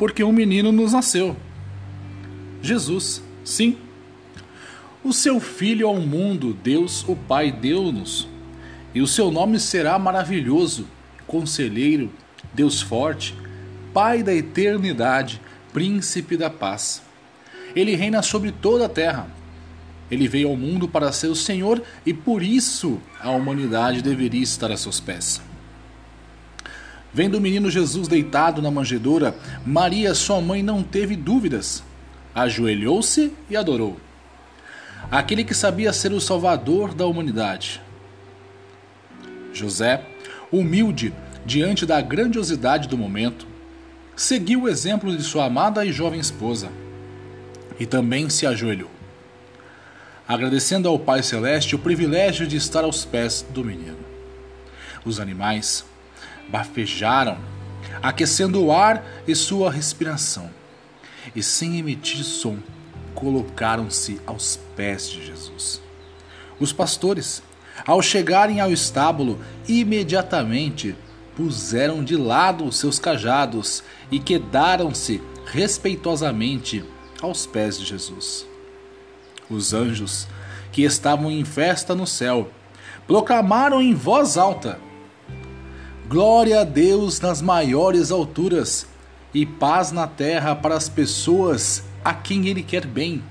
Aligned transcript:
porque 0.00 0.24
um 0.24 0.32
menino 0.32 0.72
nos 0.72 0.94
nasceu. 0.94 1.36
Jesus, 2.62 3.22
sim. 3.44 3.76
O 5.04 5.12
seu 5.12 5.38
Filho 5.38 5.86
ao 5.86 5.96
mundo, 5.96 6.54
Deus 6.54 7.04
o 7.06 7.14
Pai 7.14 7.52
deu-nos, 7.52 8.26
e 8.94 9.02
o 9.02 9.06
seu 9.06 9.30
nome 9.30 9.60
será 9.60 9.98
maravilhoso, 9.98 10.86
Conselheiro, 11.26 12.10
Deus 12.54 12.80
forte, 12.80 13.34
Pai 13.92 14.22
da 14.22 14.34
eternidade, 14.34 15.38
Príncipe 15.70 16.34
da 16.34 16.48
paz. 16.48 17.02
Ele 17.76 17.94
reina 17.94 18.22
sobre 18.22 18.52
toda 18.52 18.86
a 18.86 18.88
terra. 18.88 19.28
Ele 20.10 20.26
veio 20.26 20.48
ao 20.48 20.56
mundo 20.56 20.88
para 20.88 21.12
ser 21.12 21.28
o 21.28 21.36
Senhor 21.36 21.82
e 22.06 22.14
por 22.14 22.42
isso 22.42 22.98
a 23.20 23.30
humanidade 23.30 24.00
deveria 24.00 24.42
estar 24.42 24.72
a 24.72 24.78
seus 24.78 24.98
pés. 24.98 25.42
Vendo 27.12 27.36
o 27.36 27.40
menino 27.40 27.70
Jesus 27.70 28.06
deitado 28.06 28.62
na 28.62 28.70
manjedoura, 28.70 29.34
Maria, 29.66 30.14
sua 30.14 30.40
mãe, 30.40 30.62
não 30.62 30.82
teve 30.82 31.16
dúvidas. 31.16 31.82
Ajoelhou-se 32.34 33.32
e 33.48 33.56
adorou. 33.56 33.98
Aquele 35.10 35.42
que 35.42 35.54
sabia 35.54 35.92
ser 35.92 36.12
o 36.12 36.20
salvador 36.20 36.94
da 36.94 37.06
humanidade. 37.06 37.80
José, 39.52 40.04
humilde 40.52 41.12
diante 41.44 41.84
da 41.84 42.00
grandiosidade 42.00 42.86
do 42.86 42.96
momento, 42.96 43.46
seguiu 44.14 44.62
o 44.62 44.68
exemplo 44.68 45.16
de 45.16 45.22
sua 45.22 45.46
amada 45.46 45.84
e 45.84 45.92
jovem 45.92 46.20
esposa 46.20 46.68
e 47.78 47.86
também 47.86 48.28
se 48.28 48.46
ajoelhou, 48.46 48.90
agradecendo 50.28 50.88
ao 50.88 50.98
Pai 50.98 51.22
Celeste 51.22 51.74
o 51.74 51.78
privilégio 51.78 52.46
de 52.46 52.56
estar 52.56 52.84
aos 52.84 53.04
pés 53.04 53.44
do 53.50 53.64
menino. 53.64 53.96
Os 55.04 55.18
animais 55.18 55.84
bafejaram, 56.48 57.38
aquecendo 58.02 58.64
o 58.64 58.72
ar 58.72 59.04
e 59.26 59.34
sua 59.34 59.70
respiração, 59.70 60.50
e 61.34 61.42
sem 61.42 61.78
emitir 61.78 62.24
som, 62.24 62.58
colocaram-se 63.14 64.20
aos 64.26 64.58
pés 64.76 65.08
de 65.08 65.24
Jesus. 65.24 65.80
Os 66.58 66.72
pastores, 66.72 67.42
ao 67.86 68.02
chegarem 68.02 68.60
ao 68.60 68.72
estábulo, 68.72 69.38
imediatamente 69.68 70.94
puseram 71.36 72.04
de 72.04 72.16
lado 72.16 72.64
os 72.64 72.76
seus 72.76 72.98
cajados 72.98 73.82
e 74.10 74.18
quedaram-se 74.18 75.22
respeitosamente 75.46 76.84
aos 77.20 77.46
pés 77.46 77.78
de 77.78 77.84
Jesus. 77.84 78.46
Os 79.48 79.72
anjos, 79.74 80.26
que 80.70 80.82
estavam 80.82 81.30
em 81.30 81.44
festa 81.44 81.94
no 81.94 82.06
céu, 82.06 82.50
proclamaram 83.06 83.82
em 83.82 83.94
voz 83.94 84.36
alta: 84.36 84.78
Glória 86.10 86.62
a 86.62 86.64
Deus 86.64 87.20
nas 87.20 87.40
maiores 87.40 88.10
alturas 88.10 88.84
e 89.32 89.46
paz 89.46 89.92
na 89.92 90.08
terra 90.08 90.56
para 90.56 90.74
as 90.74 90.88
pessoas 90.88 91.84
a 92.04 92.12
quem 92.12 92.48
Ele 92.48 92.64
quer 92.64 92.84
bem. 92.84 93.22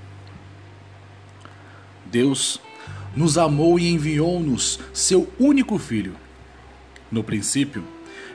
Deus 2.05 2.58
nos 3.13 3.38
amou 3.38 3.77
e 3.77 3.89
enviou-nos 3.89 4.80
seu 4.94 5.27
único 5.38 5.77
filho. 5.77 6.16
No 7.11 7.21
princípio, 7.21 7.83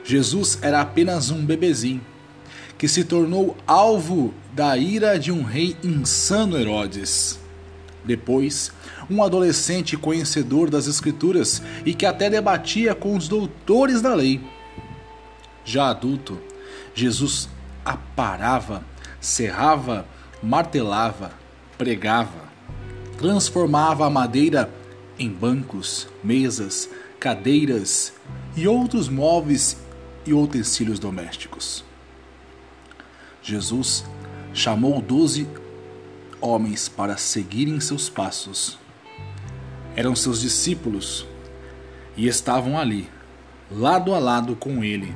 Jesus 0.03 0.59
era 0.61 0.79
apenas 0.79 1.31
um 1.31 1.43
bebezinho 1.43 2.05
que 2.77 2.87
se 2.87 3.03
tornou 3.03 3.57
alvo 3.65 4.31
da 4.53 4.77
ira 4.77 5.17
de 5.17 5.31
um 5.31 5.41
rei 5.41 5.75
insano 5.83 6.55
Herodes. 6.55 7.39
Depois, 8.05 8.71
um 9.09 9.23
adolescente 9.23 9.97
conhecedor 9.97 10.69
das 10.69 10.87
Escrituras 10.87 11.61
e 11.85 11.93
que 11.93 12.05
até 12.05 12.29
debatia 12.29 12.93
com 12.93 13.15
os 13.15 13.27
doutores 13.27 14.01
da 14.01 14.13
lei. 14.13 14.41
Já 15.63 15.89
adulto, 15.89 16.39
Jesus 16.93 17.49
aparava, 17.83 18.83
serrava, 19.19 20.05
martelava, 20.41 21.31
pregava, 21.77 22.45
transformava 23.17 24.05
a 24.05 24.09
madeira 24.09 24.71
em 25.17 25.29
bancos, 25.29 26.07
mesas, 26.23 26.89
cadeiras 27.19 28.13
e 28.55 28.67
outros 28.67 29.09
móveis 29.09 29.77
e 30.25 30.33
utensílios 30.33 30.99
domésticos. 30.99 31.83
Jesus 33.41 34.05
chamou 34.53 35.01
doze 35.01 35.47
homens 36.45 36.87
para 36.87 37.17
seguirem 37.17 37.79
seus 37.79 38.07
passos. 38.09 38.77
Eram 39.95 40.15
seus 40.15 40.41
discípulos 40.41 41.25
e 42.15 42.27
estavam 42.27 42.77
ali, 42.77 43.09
lado 43.71 44.13
a 44.13 44.19
lado 44.19 44.55
com 44.55 44.83
ele, 44.83 45.13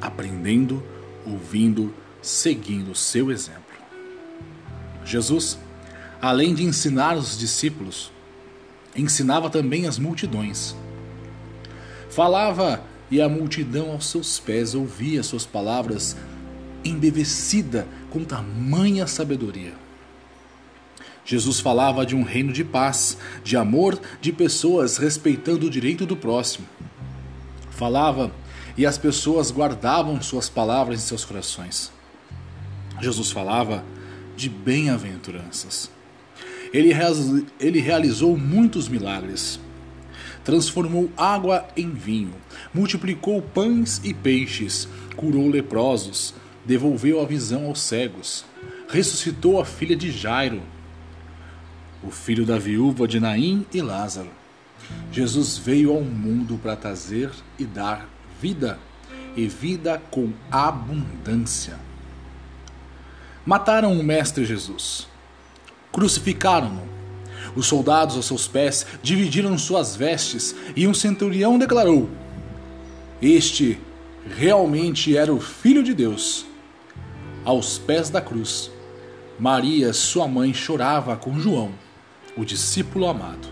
aprendendo, 0.00 0.82
ouvindo, 1.26 1.94
seguindo 2.20 2.94
seu 2.94 3.30
exemplo. 3.30 3.62
Jesus, 5.04 5.58
além 6.20 6.54
de 6.54 6.64
ensinar 6.64 7.16
os 7.16 7.38
discípulos, 7.38 8.12
ensinava 8.94 9.48
também 9.48 9.86
as 9.86 9.98
multidões. 9.98 10.76
Falava 12.10 12.82
e 13.10 13.20
a 13.20 13.28
multidão 13.28 13.90
aos 13.90 14.06
seus 14.06 14.38
pés 14.38 14.74
ouvia 14.74 15.22
suas 15.22 15.46
palavras 15.46 16.16
embevecida 16.84 17.86
com 18.10 18.24
tamanha 18.24 19.06
sabedoria. 19.06 19.74
Jesus 21.24 21.60
falava 21.60 22.04
de 22.04 22.16
um 22.16 22.22
reino 22.22 22.52
de 22.52 22.64
paz, 22.64 23.16
de 23.44 23.56
amor, 23.56 23.98
de 24.20 24.32
pessoas 24.32 24.96
respeitando 24.96 25.66
o 25.66 25.70
direito 25.70 26.04
do 26.04 26.16
próximo. 26.16 26.66
Falava 27.70 28.32
e 28.76 28.86
as 28.86 28.98
pessoas 28.98 29.50
guardavam 29.50 30.20
suas 30.20 30.48
palavras 30.48 31.00
em 31.00 31.06
seus 31.06 31.24
corações. 31.24 31.92
Jesus 33.00 33.30
falava 33.30 33.84
de 34.36 34.48
bem-aventuranças. 34.48 35.90
Ele, 36.72 36.90
ele 37.60 37.80
realizou 37.80 38.36
muitos 38.36 38.88
milagres. 38.88 39.60
Transformou 40.42 41.10
água 41.16 41.68
em 41.76 41.90
vinho, 41.90 42.34
multiplicou 42.74 43.40
pães 43.40 44.00
e 44.02 44.12
peixes, 44.12 44.88
curou 45.14 45.48
leprosos, 45.48 46.34
devolveu 46.64 47.20
a 47.20 47.24
visão 47.24 47.66
aos 47.66 47.80
cegos, 47.80 48.44
ressuscitou 48.88 49.60
a 49.60 49.64
filha 49.64 49.94
de 49.94 50.10
Jairo, 50.10 50.62
o 52.02 52.10
filho 52.10 52.44
da 52.44 52.58
viúva 52.58 53.06
de 53.06 53.20
Naim 53.20 53.66
e 53.72 53.80
Lázaro. 53.80 54.30
Jesus 55.10 55.58
veio 55.58 55.92
ao 55.92 56.02
mundo 56.02 56.58
para 56.62 56.76
trazer 56.76 57.30
e 57.58 57.64
dar 57.64 58.08
vida, 58.40 58.78
e 59.36 59.46
vida 59.46 60.02
com 60.10 60.32
abundância. 60.50 61.78
Mataram 63.44 63.92
o 63.92 64.02
Mestre 64.02 64.44
Jesus, 64.44 65.06
crucificaram-no. 65.90 66.90
Os 67.54 67.66
soldados 67.66 68.16
aos 68.16 68.26
seus 68.26 68.46
pés 68.46 68.86
dividiram 69.02 69.58
suas 69.58 69.94
vestes 69.96 70.54
e 70.74 70.86
um 70.86 70.94
centurião 70.94 71.58
declarou: 71.58 72.08
Este 73.20 73.78
realmente 74.36 75.16
era 75.16 75.32
o 75.32 75.40
Filho 75.40 75.82
de 75.82 75.92
Deus 75.92 76.46
aos 77.44 77.78
pés 77.78 78.08
da 78.08 78.20
cruz. 78.20 78.70
Maria, 79.38 79.92
sua 79.92 80.28
mãe, 80.28 80.54
chorava 80.54 81.16
com 81.16 81.38
João, 81.38 81.72
o 82.36 82.44
discípulo 82.44 83.06
amado. 83.06 83.48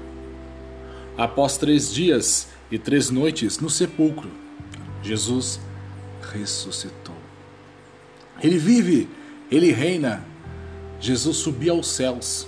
Após 1.16 1.56
três 1.56 1.92
dias 1.92 2.48
e 2.70 2.78
três 2.78 3.10
noites 3.10 3.58
no 3.58 3.68
sepulcro, 3.68 4.30
Jesus 5.02 5.60
ressuscitou. 6.32 7.16
Ele 8.42 8.58
vive, 8.58 9.08
ele 9.50 9.72
reina. 9.72 10.24
Jesus 10.98 11.38
subiu 11.38 11.74
aos 11.74 11.88
céus 11.88 12.46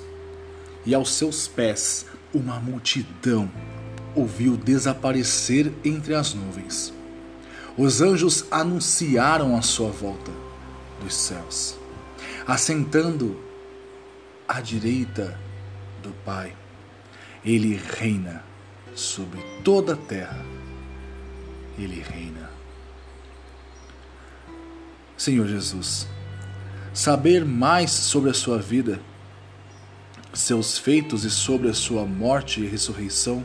e 0.85 0.95
aos 0.95 1.11
seus 1.11 1.49
pés 1.49 2.07
uma 2.35 2.59
multidão 2.59 3.51
ouviu 4.15 4.57
desaparecer 4.57 5.73
entre 5.85 6.15
as 6.15 6.35
nuvens. 6.35 6.93
Os 7.77 8.03
anjos 8.03 8.45
anunciaram 8.51 9.57
a 9.57 9.63
sua 9.63 9.91
volta 9.91 10.31
dos 11.03 11.15
céus, 11.15 11.77
assentando 12.47 13.39
à 14.47 14.61
direita 14.61 15.39
do 16.03 16.11
Pai. 16.25 16.55
Ele 17.45 17.81
reina 17.99 18.45
sobre 18.95 19.41
toda 19.65 19.95
a 19.95 19.97
terra. 19.97 20.45
Ele 21.79 22.01
reina. 22.01 22.51
Senhor 25.17 25.47
Jesus, 25.47 26.07
saber 26.93 27.45
mais 27.45 27.91
sobre 27.91 28.31
a 28.31 28.35
sua 28.35 28.59
vida, 28.59 29.01
seus 30.35 30.79
feitos 30.79 31.25
e 31.25 31.31
sobre 31.31 31.69
a 31.69 31.75
sua 31.75 32.05
morte 32.05 32.61
e 32.61 32.67
ressurreição 32.67 33.45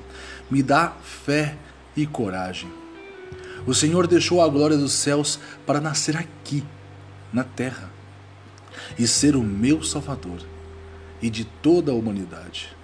me 0.49 0.63
dá 0.63 0.93
fé 1.03 1.55
e 1.95 2.05
coragem. 2.05 2.71
O 3.65 3.73
Senhor 3.73 4.07
deixou 4.07 4.41
a 4.41 4.47
glória 4.47 4.77
dos 4.77 4.93
céus 4.93 5.39
para 5.65 5.81
nascer 5.81 6.15
aqui 6.17 6.63
na 7.31 7.43
terra 7.43 7.91
e 8.97 9.05
ser 9.05 9.35
o 9.35 9.43
meu 9.43 9.83
Salvador 9.83 10.56
e 11.21 11.29
de 11.29 11.45
toda 11.45 11.91
a 11.91 11.95
humanidade. 11.95 12.75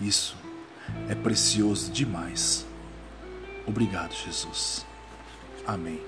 Isso 0.00 0.36
é 1.08 1.14
precioso 1.14 1.90
demais. 1.92 2.66
Obrigado, 3.66 4.12
Jesus. 4.12 4.86
Amém. 5.66 6.00